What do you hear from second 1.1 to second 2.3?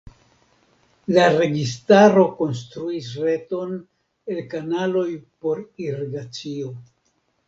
La registaro